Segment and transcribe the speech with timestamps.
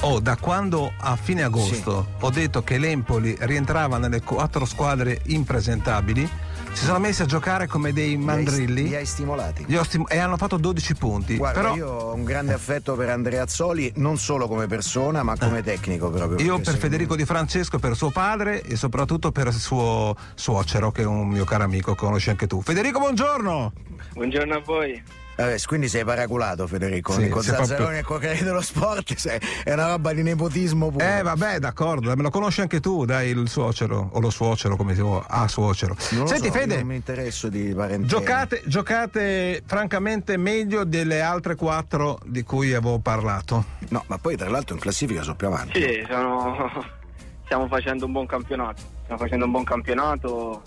[0.00, 6.28] Oh, da quando a fine agosto ho detto che l'Empoli rientrava nelle quattro squadre impresentabili,
[6.72, 8.82] si sono messi a giocare come dei mandrilli.
[8.88, 9.64] Li hai stimolati.
[9.66, 11.36] Li ho stim- e hanno fatto 12 punti.
[11.36, 15.38] Guarda, Però io ho un grande affetto per Andrea Azzoli, non solo come persona, ma
[15.38, 16.38] come tecnico proprio.
[16.44, 21.02] io per Federico Di Francesco, per suo padre e soprattutto per il suo suocero, che
[21.02, 22.60] è un mio caro amico, conosci anche tu.
[22.60, 23.72] Federico, buongiorno!
[24.12, 25.02] Buongiorno a voi.
[25.36, 29.72] Eh, quindi sei paraculato Federico, Sì, con Zazzaroni proprio- e Corriere dello Sport, sei- è
[29.72, 31.04] una roba di nepotismo puro.
[31.04, 34.94] Eh vabbè, d'accordo, me lo conosci anche tu, dai, il suocero, o lo suocero, come
[34.94, 35.96] si vuole, ah, suocero.
[36.10, 38.06] Non lo Senti so, Fede, non mi interesso di parentela.
[38.06, 43.64] giocate, giocate francamente meglio delle altre quattro di cui avevo parlato.
[43.88, 45.80] No, ma poi tra l'altro in classifica sono più avanti.
[45.80, 46.70] Sì, sono-
[47.44, 48.80] stiamo facendo un buon campionato.
[49.02, 50.62] Stiamo facendo un buon campionato.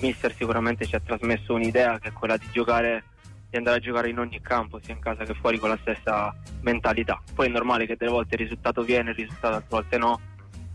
[0.00, 3.04] Mister sicuramente ci ha trasmesso un'idea che è quella di giocare,
[3.48, 6.34] di andare a giocare in ogni campo, sia in casa che fuori, con la stessa
[6.62, 7.22] mentalità.
[7.34, 10.20] Poi è normale che delle volte il risultato viene, il risultato altre volte no.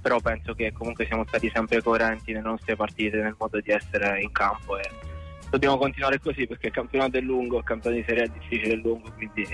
[0.02, 4.20] Però penso che comunque siamo stati sempre coerenti nelle nostre partite, nel modo di essere
[4.22, 4.90] in campo e
[5.52, 8.76] dobbiamo continuare così perché il campionato è lungo, il campionato di serie è difficile e
[8.78, 9.46] lungo, quindi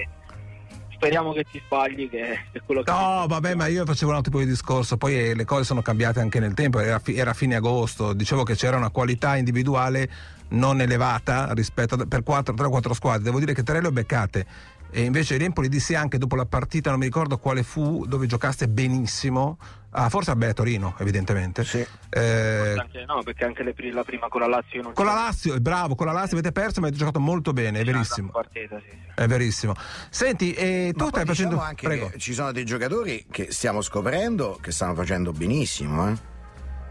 [0.97, 4.31] speriamo che ti sbagli, che è quello che No, vabbè, ma io facevo un altro
[4.31, 7.55] tipo di discorso, poi eh, le cose sono cambiate anche nel tempo, era, era fine
[7.55, 10.09] agosto, dicevo che c'era una qualità individuale
[10.49, 14.45] non elevata rispetto a, per 3-4 squadre, devo dire che tre le ho beccate.
[14.89, 18.67] E invece l'Empoli disse anche dopo la partita, non mi ricordo quale fu, dove giocaste
[18.69, 19.57] benissimo,
[19.91, 21.63] ah, forse vabbè a Torino evidentemente.
[21.65, 21.85] Sì.
[22.09, 25.13] Eh, Anche- no, perché anche le la prima con la Lazio io non con la.
[25.13, 28.29] Lazio, eh, bravo, con la Lazio avete perso ma avete giocato molto bene, è verissimo.
[28.29, 28.97] partita, sì, sì.
[29.13, 29.73] È verissimo.
[30.09, 31.51] Senti, e tu Ma stai facendo...
[31.51, 32.11] diciamo anche Prego.
[32.17, 36.15] ci sono dei giocatori che stiamo scoprendo che stanno facendo benissimo, eh.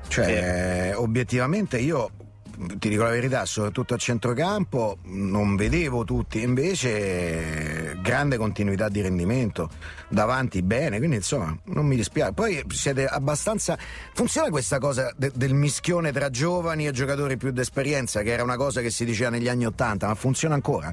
[0.08, 2.10] Cioè, obiettivamente io
[2.78, 7.75] ti dico la verità, soprattutto a centrocampo non vedevo tutti, invece
[8.06, 9.68] grande continuità di rendimento,
[10.08, 12.32] davanti bene, quindi insomma non mi dispiace.
[12.32, 13.76] Poi siete abbastanza...
[14.14, 18.56] Funziona questa cosa de- del mischione tra giovani e giocatori più d'esperienza, che era una
[18.56, 20.92] cosa che si diceva negli anni Ottanta, ma funziona ancora?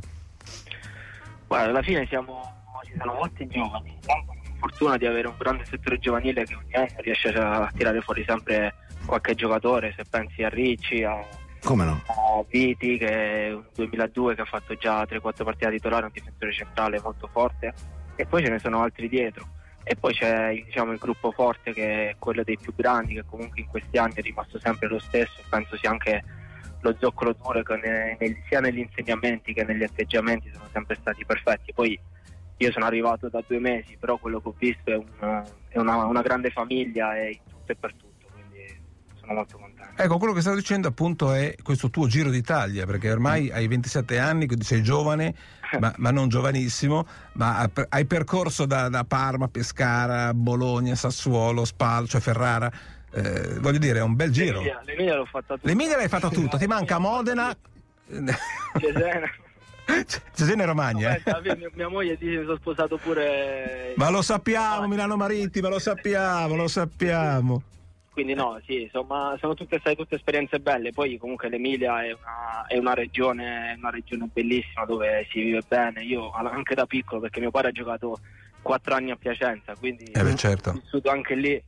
[1.45, 2.41] Guarda, alla fine siamo,
[2.83, 3.95] ci sono molti giovani.
[4.07, 4.23] La
[4.59, 8.73] fortuna di avere un grande settore giovanile che ogni anno riesce a tirare fuori sempre
[9.05, 9.93] qualche giocatore.
[9.95, 11.23] Se pensi a Ricci, a,
[11.63, 12.01] Come no?
[12.07, 16.51] a Viti, che è un 2002 che ha fatto già 3-4 partite titolare, un difensore
[16.51, 17.73] centrale molto forte.
[18.15, 19.47] E poi ce ne sono altri dietro.
[19.83, 23.61] E poi c'è diciamo, il gruppo forte che è quello dei più grandi, che comunque
[23.61, 25.41] in questi anni è rimasto sempre lo stesso.
[25.49, 26.23] Penso sia anche
[26.81, 31.25] lo zoccolo duro che ne- nel- sia negli insegnamenti che negli atteggiamenti sono sempre stati
[31.25, 31.73] perfetti.
[31.73, 31.97] Poi
[32.57, 36.05] io sono arrivato da due mesi, però quello che ho visto è, un- è una,
[36.05, 38.02] una grande famiglia e in tutto e per tutto,
[39.23, 40.01] sono molto contento.
[40.01, 44.19] Ecco, quello che stavo dicendo appunto è questo tuo giro d'Italia, perché ormai hai 27
[44.19, 45.33] anni, quindi sei giovane,
[45.79, 52.21] ma, ma non giovanissimo, ma hai percorso da, da Parma, Pescara, Bologna, Sassuolo, Spal, cioè
[52.21, 52.71] Ferrara.
[53.15, 54.59] Eh, voglio dire, è un bel giro.
[54.59, 55.67] L'Emilia, l'Emilia l'ho fatta tutta.
[55.67, 57.55] L'Emilia l'hai fatta tutta, ti manca Modena.
[58.79, 59.29] Cesena.
[60.33, 61.15] Cesena e Romagna.
[61.15, 61.21] eh.
[61.23, 63.93] Vabbè, Davide, mia, mia moglie dice che mi sono sposato pure.
[63.97, 67.61] Ma lo sappiamo, Milano Marittima, lo sappiamo, lo sappiamo.
[68.13, 70.91] Quindi no, sì, insomma, sono tutte state tutte esperienze belle.
[70.91, 76.03] Poi comunque l'Emilia è una, è una regione, una regione bellissima dove si vive bene.
[76.03, 78.19] Io anche da piccolo, perché mio padre ha giocato
[78.61, 80.69] quattro anni a Piacenza, quindi Eh beh, certo.
[80.69, 81.61] ho vissuto anche lì.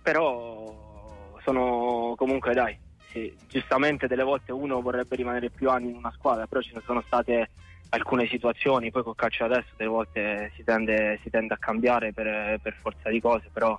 [0.00, 2.78] Però sono comunque dai,
[3.10, 7.02] sì, giustamente delle volte uno vorrebbe rimanere più anni in una squadra, però ci sono
[7.04, 7.50] state
[7.88, 12.58] alcune situazioni, poi col calcio adesso delle volte si tende, si tende a cambiare per,
[12.62, 13.78] per forza di cose, però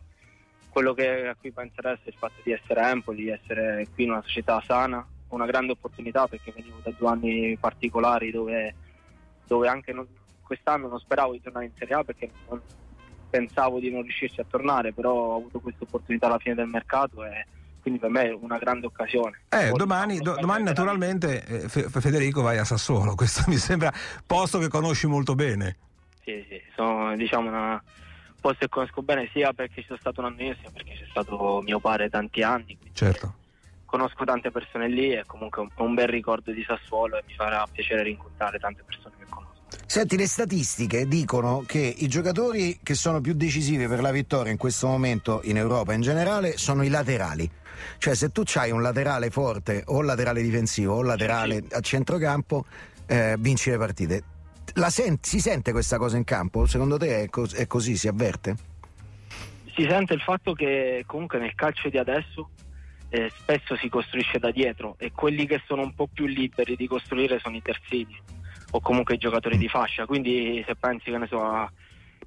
[0.74, 3.88] quello che, a cui penso adesso è il fatto di essere a Empoli, di essere
[3.94, 8.74] qui in una società sana, una grande opportunità perché venivo da due anni particolari dove,
[9.46, 10.08] dove anche non-
[10.42, 12.60] quest'anno non speravo di tornare in Serie A perché non
[13.30, 17.24] pensavo di non riuscirci a tornare, però ho avuto questa opportunità alla fine del mercato
[17.24, 17.46] e
[17.80, 19.42] quindi per me è una grande occasione.
[19.50, 23.94] Eh, domani, do- domani naturalmente eh, Fe- Federico vai a Sassuolo, questo mi sembra
[24.26, 25.78] posto che conosci molto bene.
[26.24, 27.84] Sì, sì, sono diciamo una
[28.44, 31.06] posto che conosco bene sia perché ci sono stato un anno io sia perché c'è
[31.10, 33.36] stato mio padre tanti anni, Certo.
[33.86, 37.34] conosco tante persone lì e comunque è un, un bel ricordo di Sassuolo e mi
[37.36, 39.51] farà piacere rincontrare tante persone che conosco.
[39.86, 44.57] Senti, le statistiche dicono che i giocatori che sono più decisivi per la vittoria in
[44.57, 47.50] questo momento in Europa in generale sono i laterali.
[47.98, 52.66] Cioè, se tu hai un laterale forte, o laterale difensivo, o laterale a centrocampo,
[53.07, 54.24] eh, vinci le partite.
[54.74, 56.66] Sen- si sente questa cosa in campo?
[56.66, 57.96] Secondo te è, co- è così?
[57.96, 58.56] Si avverte?
[59.75, 62.50] Si sente il fatto che comunque nel calcio di adesso
[63.10, 66.88] eh, spesso si costruisce da dietro e quelli che sono un po' più liberi di
[66.88, 68.20] costruire sono i terzini
[68.72, 70.08] o comunque i giocatori di fascia.
[70.08, 71.72] Quindi se pensi che ne so a,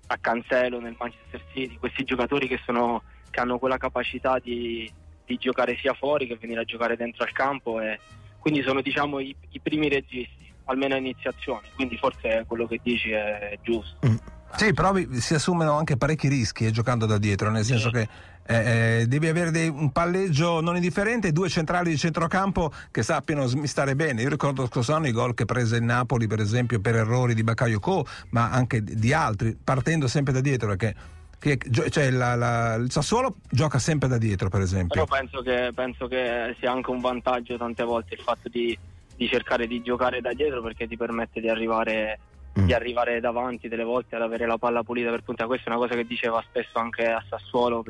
[0.07, 4.89] a Cancelo nel Manchester City, questi giocatori che, sono, che hanno quella capacità di,
[5.25, 7.99] di, giocare sia fuori che venire a giocare dentro al campo e
[8.39, 10.36] quindi sono diciamo i, i primi registi,
[10.67, 14.07] almeno a iniziazione, quindi forse quello che dici è giusto.
[14.07, 14.17] Mm.
[14.55, 18.09] Sì, però si assumono anche parecchi rischi eh, giocando da dietro, nel senso che
[18.47, 23.03] eh, eh, devi avere dei, un palleggio non indifferente e due centrali di centrocampo che
[23.03, 24.23] sappiano smistare bene.
[24.23, 27.43] Io ricordo scorso anno i gol che prese il Napoli, per esempio, per errori di
[27.43, 30.95] Bakayoko, ma anche di altri, partendo sempre da dietro perché
[31.39, 31.59] che,
[31.91, 35.05] cioè la, la, il Sassuolo gioca sempre da dietro, per esempio.
[35.05, 38.77] Però penso che, penso che sia anche un vantaggio tante volte il fatto di,
[39.17, 42.19] di cercare di giocare da dietro perché ti permette di arrivare
[42.57, 42.75] di mm.
[42.75, 45.47] arrivare davanti delle volte ad avere la palla pulita per punta.
[45.47, 47.85] Questa è una cosa che diceva spesso anche a Sassuolo,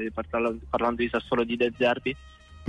[0.69, 2.17] parlando di Sassuolo di De Zerbi,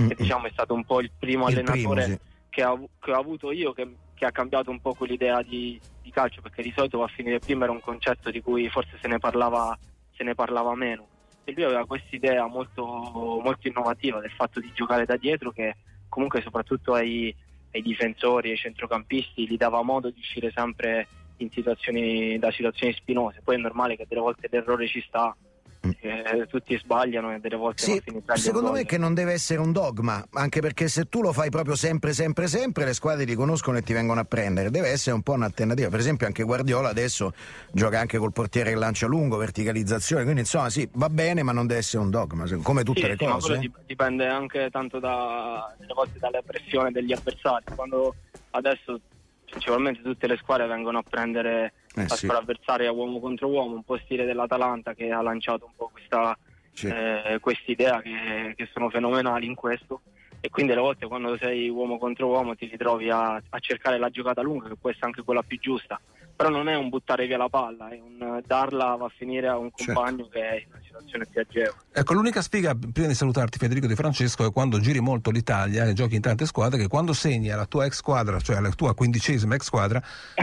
[0.00, 0.08] mm.
[0.08, 2.20] che diciamo è stato un po' il primo il allenatore primo, sì.
[2.50, 6.10] che, ho, che, ho, avuto io, che, che, ha cambiato un po' quell'idea di, di,
[6.12, 9.08] calcio, perché di solito va a finire prima era un concetto di cui forse se
[9.08, 9.76] ne parlava,
[10.14, 11.06] se ne parlava meno.
[11.42, 15.74] E lui aveva questa idea molto, molto innovativa del fatto di giocare da dietro che
[16.08, 17.34] comunque soprattutto ai,
[17.72, 21.06] ai difensori, ai centrocampisti gli dava modo di uscire sempre
[21.50, 23.40] situazioni, da situazioni spinose.
[23.42, 25.36] Poi è normale che delle volte l'errore ci sta.
[25.80, 28.02] Eh, tutti sbagliano e delle volte sì,
[28.34, 31.76] secondo me che non deve essere un dogma anche perché se tu lo fai proprio
[31.76, 34.70] sempre sempre sempre le squadre ti conoscono e ti vengono a prendere.
[34.70, 35.88] Deve essere un po' un'alternativa.
[35.88, 37.32] Per esempio anche Guardiola adesso
[37.70, 41.66] gioca anche col portiere che lancia lungo verticalizzazione quindi insomma sì va bene ma non
[41.66, 43.70] deve essere un dogma come tutte sì, le sì, cose eh.
[43.86, 47.64] dipende anche tanto da, delle volte dalla pressione degli avversari.
[47.74, 48.14] Quando
[48.50, 49.00] adesso
[49.48, 52.24] principalmente tutte le squadre vengono a prendere eh, la sì.
[52.24, 56.36] squadra avversaria uomo contro uomo, un po' stile dell'Atalanta che ha lanciato un po' questa
[56.72, 56.86] sì.
[56.86, 60.02] eh, idea che, che, sono fenomenali in questo
[60.40, 64.10] e quindi alle volte quando sei uomo contro uomo ti ritrovi a, a cercare la
[64.10, 66.00] giocata lunga che può essere anche quella più giusta
[66.38, 69.58] però non è un buttare via la palla, è un darla va a finire a
[69.58, 69.92] un certo.
[69.92, 70.38] compagno certo.
[70.38, 71.82] che è in una situazione più agevole.
[71.90, 75.94] Ecco, l'unica spiga, prima di salutarti Federico Di Francesco, è quando giri molto l'Italia e
[75.94, 79.56] giochi in tante squadre, che quando segni alla tua ex squadra, cioè alla tua quindicesima
[79.56, 80.00] ex squadra,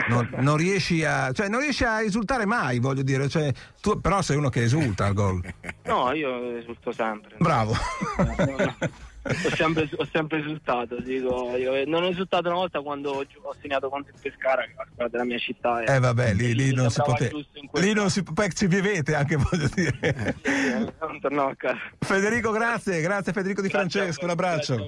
[0.10, 4.22] non, non, riesci, a, cioè, non riesci a esultare mai, voglio dire, cioè, tu, però
[4.22, 5.42] sei uno che esulta al gol.
[5.86, 7.38] No, io esulto sempre.
[7.38, 7.74] Bravo.
[9.26, 11.00] ho, sempre, ho sempre esultato.
[11.02, 14.76] Dico, io non ho esultato una volta quando ho segnato contro il Pescara, che è
[14.76, 15.84] la squadra della mia città.
[15.84, 17.40] Eh, vabbè, lì, lì non si poteva.
[17.74, 20.36] Lì non si poi ci vivete anche, voglio dire.
[20.44, 21.80] sì, non tornavo a casa.
[22.00, 24.88] Federico, grazie, grazie Federico Di grazie Francesco, un abbraccio.